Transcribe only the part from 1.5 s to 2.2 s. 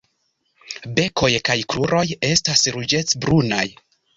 kruroj